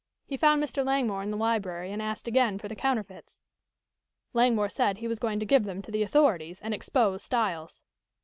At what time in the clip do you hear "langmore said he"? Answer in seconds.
4.33-5.07